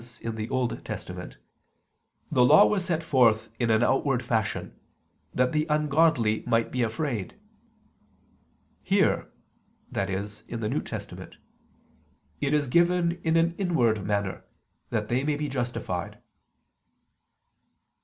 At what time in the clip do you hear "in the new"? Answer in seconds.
10.47-10.81